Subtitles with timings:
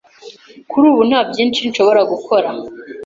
[0.69, 2.49] Kuri ubu, nta byinshi nshobora gukora.